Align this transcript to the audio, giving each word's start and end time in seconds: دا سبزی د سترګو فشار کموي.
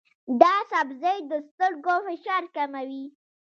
دا 0.41 0.55
سبزی 0.71 1.17
د 1.31 1.33
سترګو 1.47 1.95
فشار 2.07 2.43
کموي. 2.55 3.05